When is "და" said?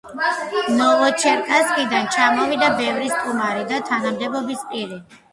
3.73-3.83